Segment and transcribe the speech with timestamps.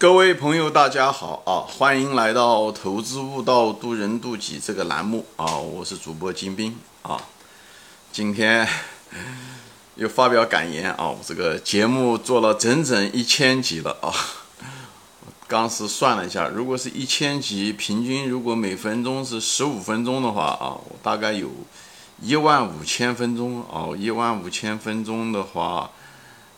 [0.00, 1.60] 各位朋友，大家好啊！
[1.68, 5.58] 欢迎来到《投资悟道，渡人渡己》这个栏目啊！
[5.58, 7.20] 我是主播金兵啊。
[8.10, 8.66] 今天
[9.96, 11.06] 又发表感言啊！
[11.10, 14.08] 我这个节目做了整整一千集了啊！
[15.46, 21.50] 刚是算了一下，如果是一千集，平均如果每分钟是十五分钟的话啊，我大概有
[22.22, 23.92] 一万五千分钟啊！
[23.98, 25.90] 一万五千分钟的话。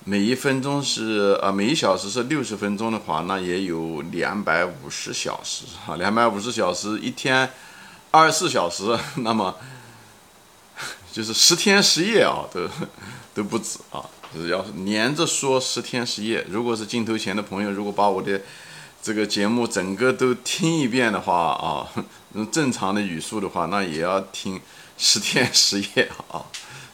[0.04, 7.48] 每一分钟是呃，每一小时是六十分钟的话，那也有两百五十小时啊，两百五十小时一天
[8.10, 9.54] 二十四小时， 那么
[11.12, 12.68] 就是十天十夜啊，都
[13.32, 14.04] 都不止啊。
[14.34, 18.40] 就是要是连着说十天十夜，如果是镜头前的朋友，如果把我的
[19.00, 21.86] 这个节目整个都听一遍的话啊，
[22.34, 24.60] 用 正常的语速的话，那也要听
[24.98, 26.42] 十天十夜啊，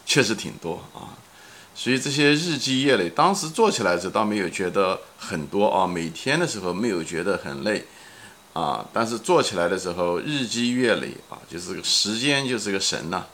[0.04, 1.14] 确实挺多啊。
[1.80, 7.84] 所以这些日积月累，当时做起来时倒没有觉得很多啊，每天的时候没有觉得很累，
[8.52, 13.24] 啊，但是做起来的时候日积月累啊，就是个时间就是个神呐，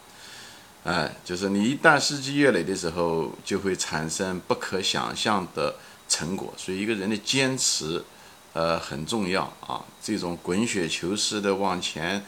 [0.84, 6.52] 哎，就是你一旦日积月累的时候，就会产生不可想象的成果。
[6.58, 8.04] 所以一个人的坚持，
[8.52, 12.22] 呃，很重要啊，这种滚雪球式的往前，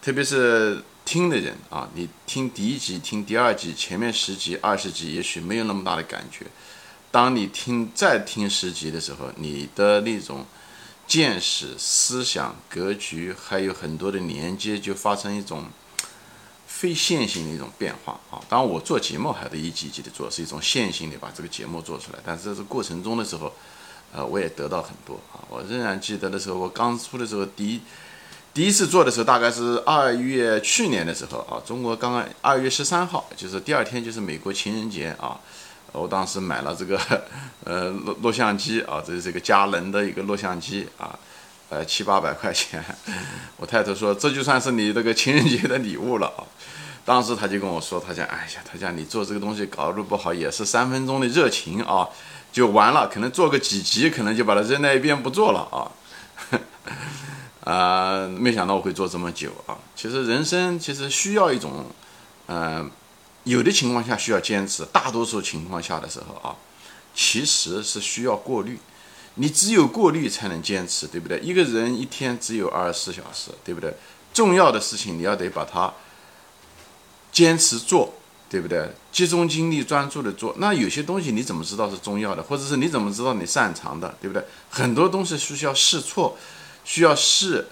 [0.00, 0.84] 特别是。
[1.08, 6.44] 听的人啊，你听第一集、听第二集、前面十集、二十集，也许没有那么大的感觉。
[7.10, 10.44] 当你听再听十集的时候，你的那种
[11.06, 15.64] 见识、思想、格局，还有很多的连接，就发生一种
[16.66, 18.38] 非线性的一种变化啊。
[18.46, 22.18] 当然，我做节目还得一集一集的做，是一种线性的把这个节目做出来。
[22.22, 23.50] 但是在这过程中的时候，
[24.12, 25.40] 呃，我也得到很多啊。
[25.48, 27.80] 我仍然记得的时候，我刚出的时候，第一。
[28.58, 35.38] 第一次做的时候，大概是二月去年的时候啊，中国刚刚二月十三号，就是第二天就是美国情人节啊，
[35.92, 37.00] 我当时买了这个
[37.62, 41.16] 呃录录像机啊，这是这个佳能的一个录像机啊，
[41.68, 42.84] 呃七八百块钱，
[43.58, 46.42] 我太太说这就算是你这个情人节的礼物了啊，
[47.04, 52.08] 当时他就跟我说，他讲哎呀，他讲你做这个东西搞得不好，也是三分钟的热情啊，
[52.50, 55.86] 就完了，可能做个几集，可能就把它扔在一边不做了啊。
[57.68, 59.76] 啊，没想到我会做这么久啊！
[59.94, 61.84] 其实人生其实需要一种，
[62.46, 62.90] 嗯，
[63.44, 66.56] 有的情况下需要坚持，大多数情况下的时候啊，
[67.14, 68.78] 其实是需要过滤。
[69.34, 71.38] 你只有过滤才能坚持，对不对？
[71.40, 73.94] 一个人一天只有二十四小时，对不对？
[74.32, 75.92] 重要的事情你要得把它
[77.30, 78.14] 坚持做，
[78.48, 78.90] 对不对？
[79.12, 80.54] 集中精力专注的做。
[80.56, 84.42] 那有些东西你怎么知道是重要的，或者是你怎么知道你擅长的，对不对？
[84.70, 86.34] 很多东西需要试错。
[86.88, 87.66] 需要试，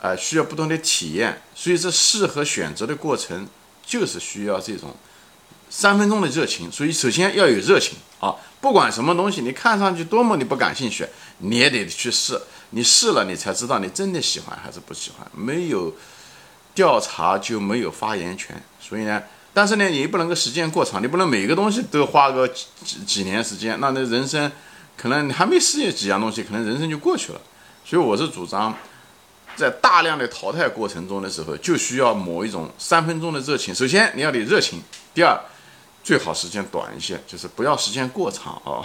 [0.00, 3.46] 呃，需要不同的体验，所以这试和选择的过程
[3.86, 4.92] 就是需要这种
[5.70, 6.70] 三分钟的热情。
[6.72, 11.06] 所以首先要有热情啊，不管什么东西，你看上去多么你不感兴趣，
[11.38, 12.40] 你也得去试。
[12.70, 15.24] 你试了，你才知道你真的喜欢还是不喜欢。
[15.32, 15.94] 没有
[16.74, 18.60] 调查就没有发言权。
[18.80, 19.22] 所以呢，
[19.54, 24.50] 但是呢，你不能够时间过长，你不能每个东西都花个几几年时间，那那人生
[24.96, 27.40] 可能你还没试验几样东西，可能人生就过去了。
[27.88, 28.74] 所以我是主张，
[29.54, 33.72] 在大量的淘汰过程中的时候，就需要某一种三分钟的热情。
[33.72, 34.82] 首先你要得热情，
[35.14, 35.38] 第二，
[36.02, 38.82] 最好时间短一些，就是不要时间过长啊。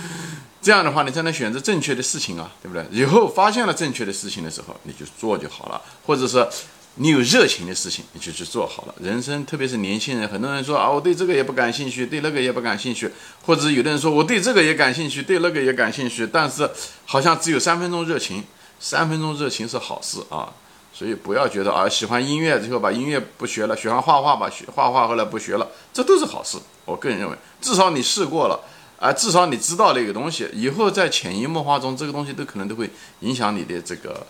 [0.62, 2.82] 这样的话，你才能选择正确的事情啊，对不对？
[2.90, 5.78] 以后发现了正确的事情的时候，你就做就好了。
[6.06, 6.48] 或者是，
[6.96, 8.94] 你有热情的事情，你就去做好了。
[9.00, 13.10] 人生，特别是年轻人，很多人说啊，我对这个也不感兴趣，对那个也不感兴趣，
[13.42, 16.68] 或者有的人说我对这个也感兴趣，对那个也感兴趣，但是
[17.06, 18.44] 好像只有三分钟热情。
[18.82, 20.50] 三分钟热情是好事啊，
[20.92, 26.56] 所以不要觉得啊，喜欢音乐之后把音乐不学了，喜欢画画吧，学画画后来不学了，这都是好事。
[26.86, 28.58] 我个人认为，至少你试过了
[28.98, 32.88] 啊，至少你知道那个东西，以后在潜移默化中，这个东西都可能都会
[33.20, 34.26] 影响你的这个。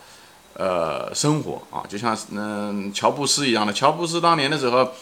[0.55, 3.73] 呃，生活啊，就像嗯乔布斯一样的。
[3.73, 4.93] 乔布斯当年的时候，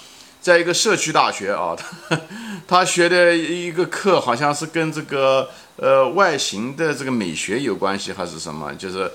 [0.41, 1.75] 在一个社区大学啊，
[2.09, 2.21] 他
[2.69, 8.73] 他学的一个课好像是跟这个呃外形的这个美学有关系，还是什么？
[8.75, 9.11] 就是，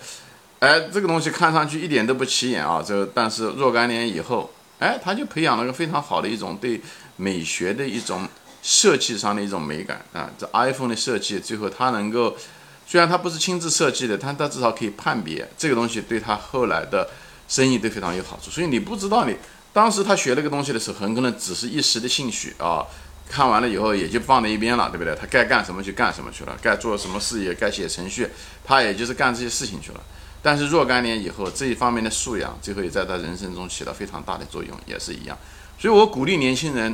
[0.60, 2.84] 哎，这个东西看上去一点都不起眼啊。
[2.86, 4.50] 这但是若干年以后，
[4.80, 6.82] 哎，他就培养了个非常好的一种对
[7.16, 8.28] 美学的一种
[8.62, 10.30] 设计上的一种美感啊。
[10.38, 12.36] 这 iPhone 的设计，最后他能够。
[12.86, 17.10] 虽然他不是亲自设计的，他他至少可以判别这个东西对他后来的
[17.48, 18.52] 生意都非常有好处。
[18.52, 19.36] 所以你不知道你
[19.72, 22.86] 当时他学那个东西的时候，很可能只是一时的兴趣啊，
[23.28, 25.16] 看完了以后也就放在一边了，对不对？
[25.16, 28.28] 他该干什么就干什么去了，该做什么事业，该写程序，
[28.64, 30.04] 他也就是干这些事情去了。
[30.42, 35.38] 但是若干年以后，这一方面的素养，最后也在他人生中起到非常大的作用，也是一样。
[35.80, 36.94] 所以我鼓励年轻人。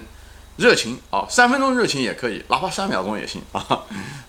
[0.60, 3.64] 热情啊，三分钟热情也可以，哪怕三秒钟也行啊，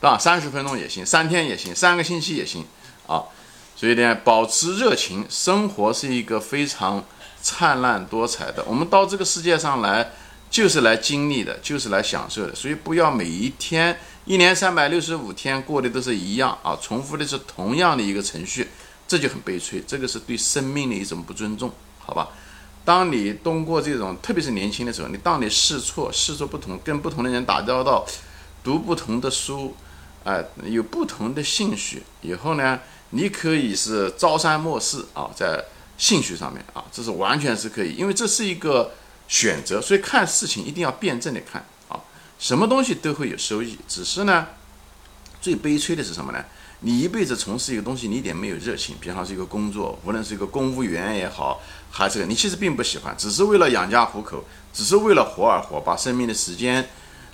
[0.00, 2.64] 对吧，三十分钟也行，三天也行，三个星期也行，
[3.08, 3.24] 啊。
[3.74, 7.02] 所以呢，保持热情，生活是一个非常
[7.42, 8.62] 灿烂多彩的。
[8.66, 10.12] 我们到这个世界上来，
[10.50, 12.54] 就是来经历的，就是来享受的。
[12.54, 18.68] 所以不要每一天，一年三百六十五天过的都是一样啊，重复的是同样的一个程序，
[19.08, 19.82] 这就很悲催。
[19.84, 22.28] 这个是对生命的一种不尊重，好吧？
[22.84, 28.06] 当你通过这种，特别是年轻的时候，你当你试错、试错不同，跟不同的人打交道，
[28.64, 29.74] 读不同的书，
[30.24, 32.80] 哎，有不同的兴趣以后呢？
[33.12, 35.64] 你可以是朝三暮四啊，在
[35.98, 38.92] 兴趣上面啊，这是完全是可以，因为这是一个
[39.26, 42.00] 选择，所以看事情一定要辩证的看啊，
[42.38, 44.46] 什么东西都会有收益，只是呢，
[45.40, 46.44] 最悲催的是什么呢？
[46.82, 51.60] 你一辈子从事一个东西，你一点没有热情，比方是一个工作，无论是一个公务员也好，
[51.90, 54.42] 还是你其实并不喜欢，只是为了养家糊口，
[54.72, 56.88] 只是为了活而活，把生命的时间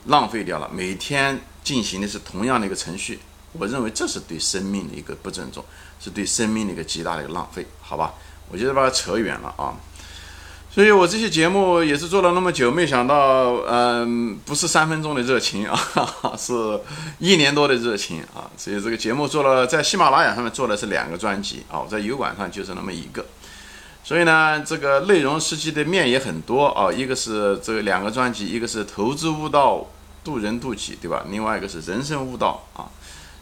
[0.06, 3.20] 浪费掉了，每天进行的是同样的一个程序。
[3.52, 5.64] 我认为这是对生命的一个不尊重，
[6.00, 8.14] 是对生命的一个极大的一个浪费，好吧？
[8.50, 9.74] 我觉得把它扯远了啊。
[10.76, 15.74] 所以我这些节目也是做了那么久，没想到，嗯，不是三分钟的热情啊，
[16.36, 16.52] 是
[17.18, 18.44] 一年多的热情啊。
[18.58, 23.24] 所以这个节目做了，在喜马拉雅上面做的是两个专辑啊，在油管上就是那么一个。
[24.04, 29.86] 所以呢，这个内容实际的面也很多啊，一个是这两个专辑，一个是投资悟道，
[30.22, 31.24] 渡人渡己，对吧？
[31.30, 32.84] 另外一个是人生悟道啊。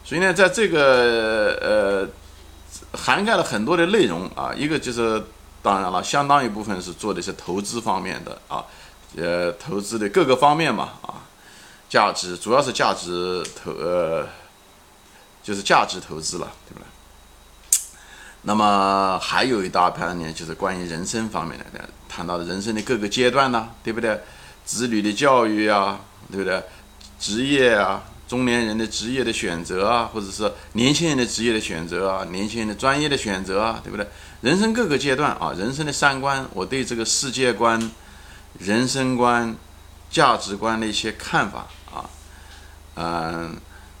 [0.05, 4.53] 所以呢，在这个呃，涵盖了很多的内容啊。
[4.55, 5.21] 一个就是，
[5.65, 8.63] 当然了，相当一部分是做的是投资方面的啊，
[9.17, 11.25] 呃，投资的各个方面嘛啊，
[11.89, 14.27] 价值主要是价值投呃，
[15.41, 16.85] 就是价值投资了，对不对？
[18.43, 24.21] 那么还有一大盘呢，就是关于人生方面的，谈到的人生的各个阶段呢，对不对？
[24.65, 25.99] 子女的教育啊，
[26.31, 26.61] 对不对？
[27.19, 28.03] 职业啊。
[28.27, 34.07] 中年人的职业的选择啊，或者是年轻人的职业的选择啊，年轻人的专业的选择啊，对不对？
[34.41, 37.91] 人生各个阶段啊，人生的三观，我对这个世界观、
[38.59, 39.55] 人生观、
[40.11, 42.09] 价值观的一些看法啊，
[42.95, 43.55] 嗯，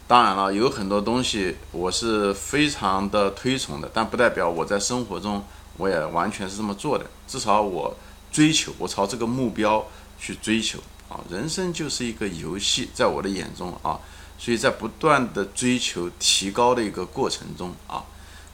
[0.07, 5.43] 当然了，有很多东西我是非常的推崇的，但不代表我在生活中
[5.77, 7.05] 我也完全是这么做的。
[7.27, 7.95] 至少我
[8.31, 9.83] 追求，我朝这个目标
[10.19, 10.79] 去追求
[11.09, 11.19] 啊。
[11.29, 13.99] 人生就是一个游戏，在我的眼中啊。
[14.37, 18.03] 所以在不断的追求提高的一个过程中啊，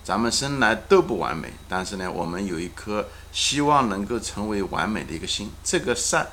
[0.03, 5.49] 咱们生来都不完美，但是呢，我们有一颗希望能够成为完美的一个心。
[5.63, 6.27] 这个善，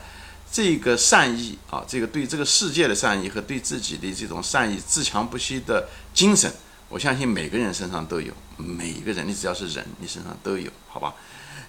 [0.50, 6.50] 这个善意啊，这个对这个世界的善意和对自己的这种善意自强不息的精神，
[6.88, 8.32] 我相信每个人身上都有。
[8.56, 11.14] 每一个人，你只要是人，你身上都有，好吧？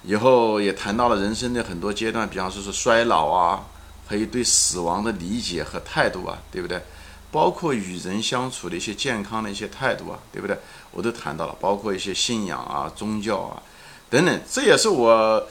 [0.03, 3.65] 以后也谈到了人生的很多阶段，比方说是衰老啊，
[4.07, 6.81] 还有对死亡的理解和态度啊，对不对？
[7.31, 10.57] 包括与人相处的一些健康的一些态度啊，对不对？
[10.91, 13.61] 我都谈到了，包括一些信仰啊、宗教啊
[14.09, 15.47] 等等，这也是我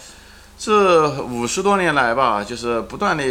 [0.58, 3.22] 这五十多年来吧，就是不断的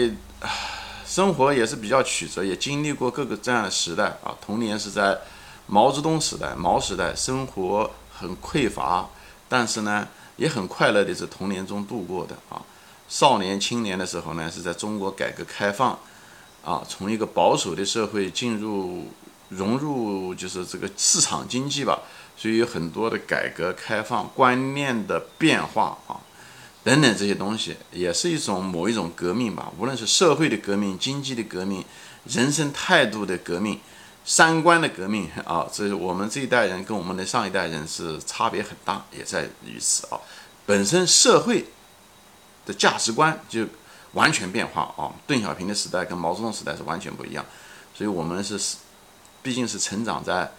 [1.06, 4.34] 生活也是比较曲折，也经历过各个这样的时代啊。
[4.40, 5.20] 童年是在
[5.66, 9.10] 毛泽东时代、毛时代，生活很匮乏，
[9.50, 10.08] 但是呢
[10.38, 12.62] 也很快乐的是童年中度过的啊。
[13.10, 16.00] 少年青年的时候呢，是在中国改革开放。
[16.64, 19.08] 啊，从一个保守的社会进入
[19.50, 22.02] 融入，就是这个市场经济吧，
[22.36, 26.20] 所以有很多的改革开放观念的变化啊，
[26.84, 29.72] 等等这些东西，也是一种某一种革命吧。
[29.80, 31.86] 无论是社会的革命、经济的革命、
[32.26, 33.80] 人生态度的革命、
[34.26, 40.20] 三观的革命啊，这是我们这一代人跟我们的上一代人是差别很大，也在于此啊。
[40.66, 41.68] 本身社会
[42.66, 43.66] 的价值观就。
[44.14, 45.12] 完全变化啊！
[45.28, 47.46] 邓小平的时代跟毛泽东时代是完全不一样，
[47.94, 48.78] 所以我们是，
[49.44, 50.52] 毕竟是成长在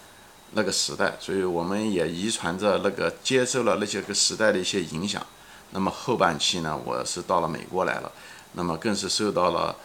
[0.51, 5.25] 那个时代，所以我们也遗传着那个接受了那些个时代的一些影响。
[5.71, 8.11] 那么后半期呢，我是到了美国来了，
[8.53, 9.75] 那么更是受到了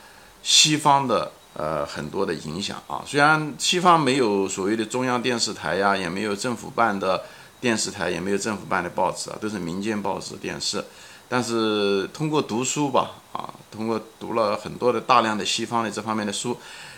[0.42, 3.02] 西方的呃很多的影响啊。
[3.06, 7.25] 虽然西方没有所谓的中央电视台呀，也没有政府办的
[7.61, 10.83] 电视台，也没有政府办的报纸啊，都是民间报纸、电视。
[11.28, 16.57] 但是通过读书吧，啊，通过读了很多的大量的西方的这方面的书，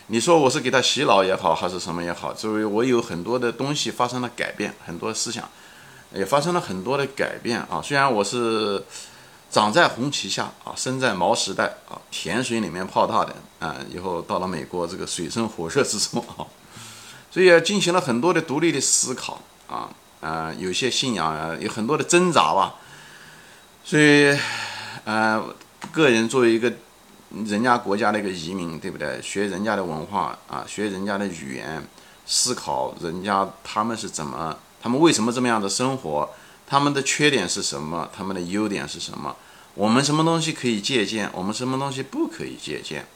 [0.09, 5.49] 你说我是给他洗脑也好，还是什么也好，作为我有很多的东西发生了改变，很多思想
[6.13, 7.81] 也发生了很多的改变啊。
[7.83, 8.85] 虽然我是
[9.51, 16.45] 长在红旗下啊，生在毛时代啊，甜水里面泡大的啊，以后到了美国这个水深火热之中啊，
[17.31, 19.89] 所以进行了很多的独立的思考啊，
[20.21, 22.75] 啊，有些信仰啊，有很多的挣扎吧。
[23.89, 24.37] 所以，
[25.05, 25.41] 呃，
[25.97, 26.71] 个人作为一个
[27.47, 29.19] 人家国家的一个移民，对不对？
[29.23, 31.83] 学人家的文化啊，学人家的语言，
[32.27, 36.29] 思考人家他们是怎么，他们为什么这么样的生活，
[36.67, 39.35] 他们的缺点是什么，他们的优点是什么，
[39.73, 43.07] 我们什么东西可以借鉴，我们什么东西不可以借鉴。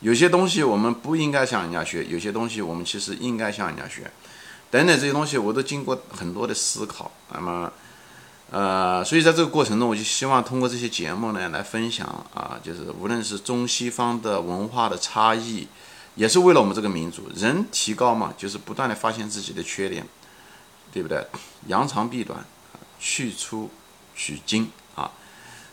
[0.00, 4.10] 有些东西我们不应该向人家学，有些东西我们其实应该向人家学，
[4.70, 7.12] 等等这些东西我都经过很多的思考。
[7.30, 7.70] 那么，
[8.52, 15.66] 呃，所以在这个过程中，我就希望通过这些节目呢来分享啊，就是无论是中西方的文化的差异，
[16.16, 20.06] 也是为了我们这个民族人提高嘛，就是不断的发现自己的缺点，
[20.92, 21.26] 对不对？
[21.68, 22.44] 扬长避短，
[23.00, 23.70] 去粗
[24.14, 25.10] 取精啊。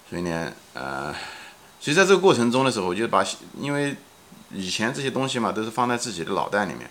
[0.10, 1.14] 所以呢，呃，
[1.82, 3.24] 所以在这个过程中的时候，我就把
[3.60, 3.96] 因为。
[4.52, 6.90] 以前这些东西嘛，都是放在自己的脑袋里面，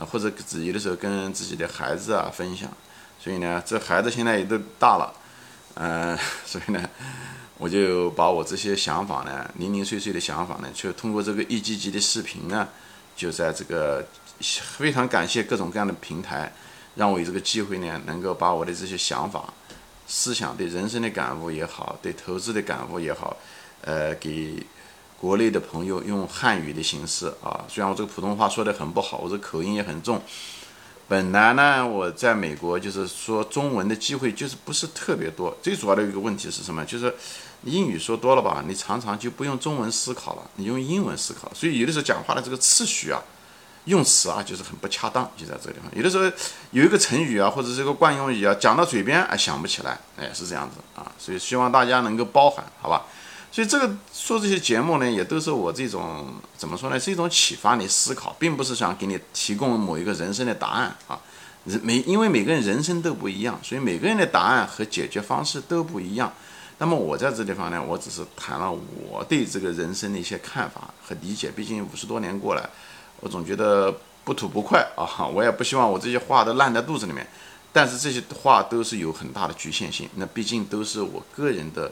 [0.00, 2.68] 或者自己的时候跟自己的孩子啊分享。
[3.18, 5.10] 所以呢，这孩子现在也都大了，
[5.74, 6.88] 嗯，所以呢，
[7.58, 12.68] 我就把我这些想法呢，零零碎碎的想法呢，就通过这个一集集的视频呢，
[13.16, 14.06] 就在这个
[14.40, 16.52] 非常感谢各种各样的平台，
[16.94, 19.52] 让我有这个机会呢，能够把我的这些想法、
[20.06, 23.36] 思想、对人生的感悟也好，对投资的感悟也好，
[23.82, 24.66] 呃，给。
[25.20, 30.18] 国内的朋友用汉语的形式啊，虽然我这个普通话说的很不好，我这口音也很重。
[31.10, 35.52] 本来呢，我在美国就是说中文的机会就是不是特别多。
[35.60, 36.84] 最主要的一个问题是什么？
[36.84, 37.12] 就是
[37.64, 41.50] 英语说多了吧，你常常就不用中文思考了，你用英文思考。
[41.52, 43.20] 所以有的时候讲话的这个次序啊、
[43.86, 45.90] 用词啊，就是很不恰当，就在这个地方。
[45.96, 46.30] 有的时候
[46.70, 51.10] 有一个成语啊，或者这个惯用语啊，讲到嘴边啊想不起来，哎，是这样子啊。
[51.18, 53.04] 所以希望大家能够包涵，好吧？
[53.52, 61.18] 所以这个说这些节目呢，也都是我这种怎么说呢，是一种启发你思考，并不是想给你提供某一个人生的答案啊。
[61.64, 66.32] 人每因为每个人人生都不一样，所以每个人的答案和解决方式都不一样。
[66.78, 68.70] 那么我在这地方呢，我只是谈了
[69.10, 71.50] 我对这个人生的一些看法和理解。
[71.50, 72.70] 毕竟五十多年过来，
[73.18, 73.92] 我总觉得
[74.22, 75.04] 不吐不快啊。
[75.34, 77.26] 我也不希望我这些话都烂在肚子里面，
[77.72, 80.08] 但是这些话都是有很大的局限性。
[80.14, 81.90] 那毕竟都是我个人的。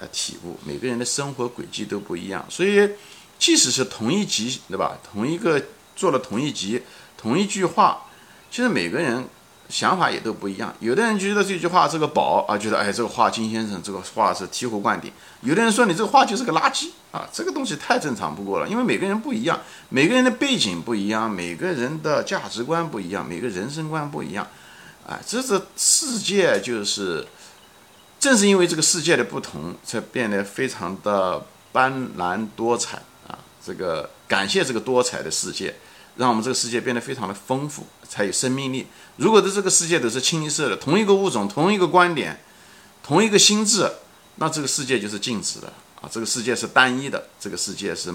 [0.00, 2.90] 呃，体悟每个人的生活轨迹都不一样，所以
[3.38, 4.98] 即使是同一集，对吧？
[5.08, 5.62] 同一个
[5.94, 6.82] 做了同一集，
[7.16, 8.06] 同一句话，
[8.50, 9.24] 其实每个人
[9.68, 10.74] 想法也都不一样。
[10.80, 15.10] 有的人觉得这句话是个宝啊，觉得哎，这个话金先生这个话是醍醐灌顶；
[15.42, 18.68] 有的人说你这个话就是个垃圾啊，这个东西太正常不过了。
[18.68, 19.60] 因为每个人不一样，
[19.90, 24.44] 每个人的背景不一样，每个人的价值观不一样，每个人生观不一样，
[25.06, 27.24] 啊，这是世界就是。
[28.24, 32.96] 正是因为这个世界的不同，才变得非常的斑斓多彩
[33.28, 33.38] 啊！
[33.62, 35.74] 这个感谢这个多彩的世界，
[36.16, 38.86] 让我们这个世界变得非常的丰富，才有生命力。
[39.16, 42.42] 如果的这个世界都是清一色的同一个物种、同一个观点、
[43.02, 43.92] 同一个心智，
[44.36, 46.08] 那这个世界就是静止的啊！
[46.10, 48.10] 这个世界是单一的，这个世界是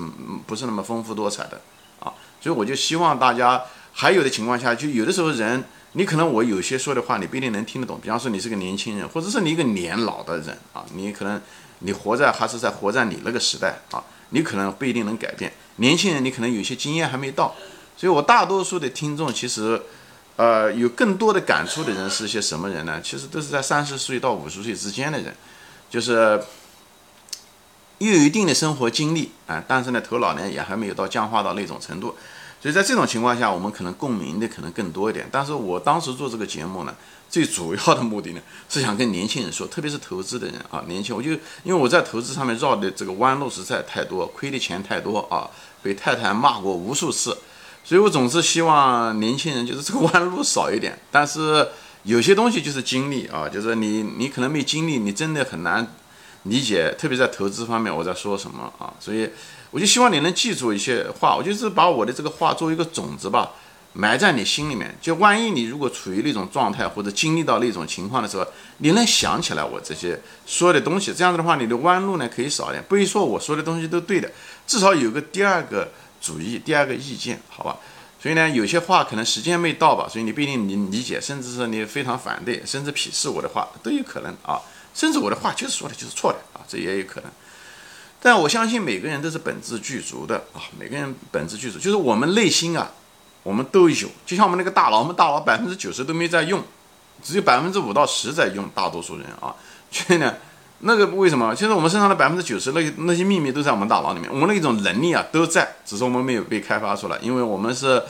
[0.47, 1.61] 不是那么丰富多彩的
[1.99, 2.11] 啊？
[2.41, 3.61] 所以我就希望大家
[3.93, 5.63] 还有的情况下，就有的时候人。
[5.93, 7.99] 你可能我有些说的话，你不一定能听得懂。
[7.99, 11.41] 比方说，你是个年轻人，或者是你一个年老的人啊，你可能
[11.79, 15.51] 你活在还是在活在你那个时代啊，你可能不一定能改变。
[15.77, 17.55] 年轻人，你可能有些经验还没到，
[17.97, 19.81] 所以我大多数的听众其实，
[20.35, 23.01] 呃，有更多的感触的人是些什么人呢？
[23.01, 25.35] 其实都是在三十岁到五十岁之间的人，
[25.89, 26.39] 就是
[27.97, 32.15] 又有一定的生活经历啊，但是呢，头脑呢也还没有到僵化到那种程度。
[32.61, 35.25] 所以在这种情况下，我们可能共鸣的可能更多一点。
[35.31, 36.93] 但是我当时做这个节目呢，
[37.29, 41.31] 最主要的目的呢，是想跟年轻人说，特别是投资的人啊，年轻，我就
[41.63, 45.49] 因为我在投资上面绕的这个弯路实在太多，亏的钱太多啊，
[45.81, 47.37] 被太太骂过无数次，
[47.85, 50.99] 所以我总是希望年轻人就是这个弯路少一点。
[51.09, 51.65] 但是
[52.03, 55.87] 有些东西就是经历啊，就是你你可能没经历，你真的很难
[56.43, 59.29] 理解，特别在投资方面我在说什么啊，所以。
[59.71, 63.51] 我就希望你能记住一些话，我就是把我的这个话作为一个种子吧，
[63.93, 64.95] 埋在你心里面。
[65.01, 68.45] 就万一你如果处于那种状态或者经历到那种情况的时候，
[68.77, 71.13] 你能想起来我这些说的东西。
[71.13, 72.83] 这样子的话，你的弯路呢可以少一点。
[72.87, 74.31] 不一说我说的东西都对的，
[74.65, 77.77] 至少有个第二个主意、第二个意见，好吧？
[78.21, 84.59] 所以呢，有些话可能时间没到吧，所以你不一定你理解，甚至是你非常反对，甚至鄙视我的话都有可能啊。
[84.93, 87.31] 甚至我的话就是说的就是错的啊，这也有可能。
[88.21, 92.91] 但我相信每个人都是本质具足的啊，每个人本质具足，就是我们内心啊，
[93.43, 94.09] 我们都有。
[94.25, 96.61] 就像我们那个大脑，我们大脑百分之九十都没在用，
[97.23, 98.69] 只有百分之五到十在用。
[98.75, 99.55] 大多数人啊，
[99.89, 100.35] 所以呢，
[100.79, 101.55] 那个为什么？
[101.55, 107.17] 其实我们身上的百分之九十那那些秘密都在我们大脑里面，我们那种能力啊都在，只是我们没有被开发出来。
[107.21, 108.03] 因为我们是，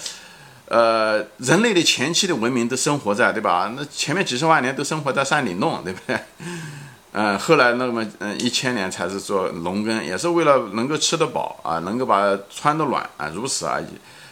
[0.66, 3.72] 呃，人类的前期的文明都生活在，对吧？
[3.78, 6.20] 那前面几十万年都生活在山里弄，对不对？
[7.12, 13.88] 嗯，后来那么嗯一千年才是做农耕，也是为了能够吃得饱啊，能够把穿得暖啊，如此而已。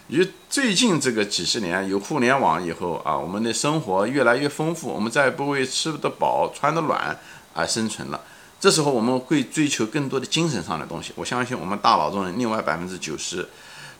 [0.08, 7.18] 因为最近这个几十年有互联网以后啊，我们的生活越来越丰富，我们再也不为吃得饱、穿得暖
[7.54, 8.22] 而生存了。
[8.60, 11.12] 这时候我们会追求更多的精神上的东西。
[11.16, 13.48] 我相信我们大脑中的另外百分之九十。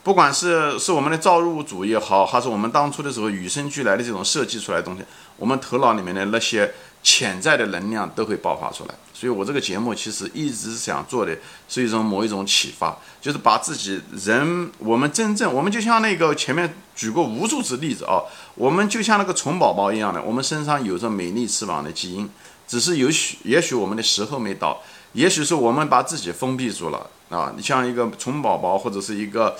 [0.02, 5.02] 不管是是我们的造物主也好，还是我们当初的时候与生俱来的这种设计出来的东西，
[5.36, 6.72] 我们头脑里面的那些
[7.08, 8.94] 潜在的能量都会爆发出来。
[9.14, 11.34] 所以我这个节目其实一直想做的
[11.66, 18.20] 是一种某一种启发，就是把自己人，我们真正，我们就像那个前面举过无数次例子啊，
[18.54, 22.28] 我们就像那个虫宝宝一样的，我们身上有着美丽翅膀的基因，
[22.66, 24.82] 只是有许也许我们的时候没到，
[25.14, 27.54] 也许是我们把自己封闭住了啊。
[27.56, 29.56] 你像一个虫宝宝或者是一个。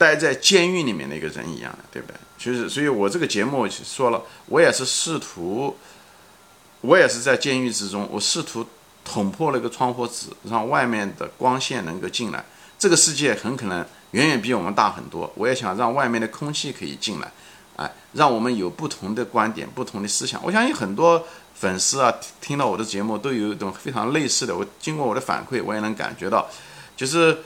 [0.00, 2.16] 待在监狱里面的一个人一样的，对不对？
[2.38, 5.76] 其实，所以我这个节目说了，我也是试图，
[6.80, 8.66] 我也是在监狱之中，我试图
[9.04, 12.44] 捅破了一个窗户纸，让外面的光线能够进来。
[12.78, 17.32] 这个世界很可能远远比我们大很多，我也想让外面的空气可以进来，
[17.76, 20.40] 哎，让我们有不同的观点、不同的思想。
[20.44, 24.56] 我相信很多粉丝啊，听到我的节目都有一种非常类似的。
[24.56, 26.48] 我经过我的反馈，我也能感觉到，
[26.96, 27.38] 就是。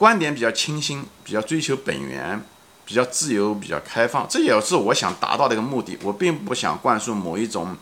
[0.00, 2.42] 观点比较清新，比较追求本源，
[2.86, 5.98] 比较自由，比较开放，这也是我想达到的一个目的。
[6.02, 7.76] 我并不想灌输某一种，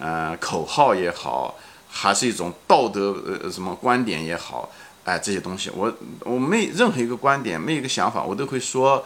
[0.00, 1.54] 呃，口号也好，
[1.88, 4.68] 还是一种道德呃什么观点也好，
[5.04, 9.04] 哎，这些东西，我我没任何一个观点，没一个想法，我都会说，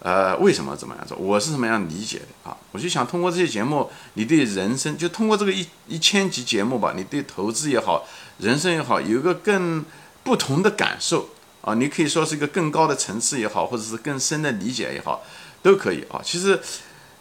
[0.00, 2.56] 呃，为什么怎么样做，我是怎么样理解的啊？
[2.72, 8.06] 我就想通过这些节目，你对人生，就通过这个一一千集节目吧，你对投资也好，
[8.38, 9.84] 人生也好，有一个更
[10.22, 11.30] 不同的感受。
[11.62, 15.22] 啊，你可以说是一个更高的层次也好，或者是更深的理解也好，
[15.62, 16.20] 都可以啊。
[16.22, 16.60] 其实，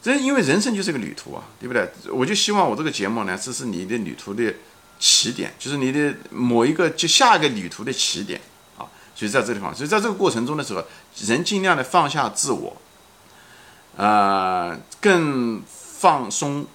[0.03, 1.89] 人因为人生就是个旅途啊，对不对？
[2.11, 4.53] 我就希望我这个节目呢，这是你的旅途的
[4.99, 8.41] 起点，就是你的某一个就下一个旅途的起点
[8.77, 8.83] 啊。
[9.15, 10.83] 所以在这地方，所以在这个过程中的时候，
[11.25, 12.75] 人尽量的放下自我，
[13.95, 16.65] 呃，更放松，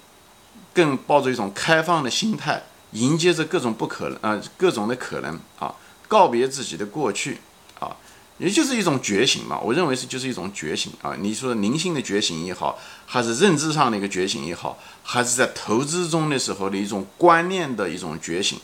[0.73, 5.75] 更抱着一种开放的心态，迎接着各种不可能啊，各种的可能啊，
[6.07, 7.39] 告别自己的过去。
[8.39, 11.17] 也就是一种觉醒嘛，我认为是就是一种觉醒啊。
[11.19, 18.61] 你说灵性的觉醒也好，还是认知上的一个觉醒也好，还是在投资中的时候的一种观念的一种觉醒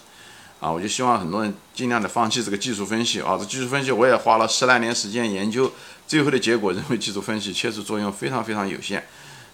[0.60, 0.70] 啊。
[0.70, 3.36] 我就希望很多人尽量的放弃这个技术分析啊。
[3.36, 5.72] 这技术分析我也花了十来年时间研究，
[6.06, 9.04] 最后的结果认为技术分析确实作用非常非常有限。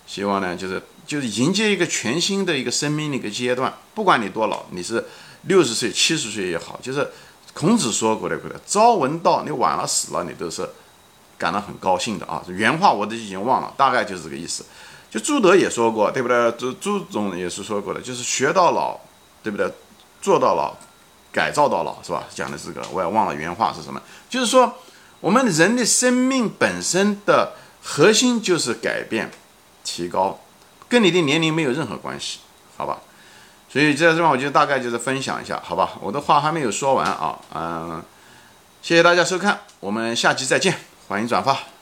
[0.07, 5.03] 希望呢，就是就是迎接一个全新的一个生命的一个阶段，不管你多老，你是
[5.45, 7.11] 六十岁、七十岁也好，就是。
[7.53, 8.61] 孔子说过的，对不对？
[8.67, 10.69] 朝闻道，你晚了死了，你都是
[11.37, 12.43] 感到很高兴的啊。
[12.49, 14.65] 原话我都已经忘了，大概就是这个意思。
[15.11, 16.53] 就朱德也说过，对不对？
[16.53, 18.97] 朱朱总也是说过的，就是学到老，
[19.43, 19.69] 对不对？
[20.23, 20.77] 做到老，
[21.33, 22.23] 改造到老，是吧？
[22.33, 24.01] 讲的这个我也忘了原话是什么。
[24.29, 24.73] 就是说，
[25.21, 29.31] 我们人的生命本身的核心就是改变、
[29.83, 30.39] 提高，
[30.89, 32.39] 跟你的年龄没有任何关系，
[32.77, 33.01] 好吧？
[33.73, 35.93] 所以在这地方，我就大概就是分享一下，好吧？
[36.01, 38.03] 我的话还没有说完啊，嗯，
[38.83, 40.75] 谢谢大家收看，我们下期再见，
[41.07, 41.80] 欢迎转发。